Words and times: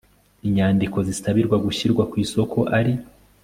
inyandiko 0.47 0.97
zisabirwa 1.07 1.55
gushyirwa 1.65 2.03
ku 2.09 2.15
isoko 2.25 2.57
ari 2.77 2.93